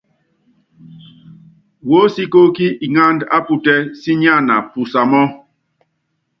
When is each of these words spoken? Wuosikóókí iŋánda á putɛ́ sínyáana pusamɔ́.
Wuosikóókí 1.87 2.67
iŋánda 2.85 3.25
á 3.35 3.37
putɛ́ 3.47 3.77
sínyáana 3.99 4.55
pusamɔ́. 4.71 5.25